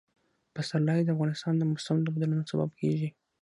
[0.53, 3.09] پسرلی د افغانستان د موسم د بدلون سبب کېږي.